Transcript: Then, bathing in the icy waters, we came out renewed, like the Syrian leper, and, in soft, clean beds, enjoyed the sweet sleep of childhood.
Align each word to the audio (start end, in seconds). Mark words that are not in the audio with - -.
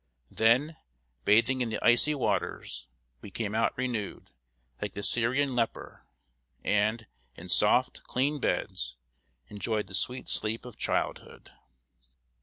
Then, 0.31 0.77
bathing 1.25 1.61
in 1.61 1.69
the 1.69 1.77
icy 1.85 2.15
waters, 2.15 2.87
we 3.21 3.29
came 3.29 3.53
out 3.53 3.77
renewed, 3.77 4.31
like 4.81 4.93
the 4.93 5.03
Syrian 5.03 5.55
leper, 5.55 6.07
and, 6.63 7.05
in 7.35 7.49
soft, 7.49 8.01
clean 8.05 8.39
beds, 8.39 8.95
enjoyed 9.49 9.85
the 9.85 9.93
sweet 9.93 10.27
sleep 10.27 10.65
of 10.65 10.75
childhood. 10.75 11.51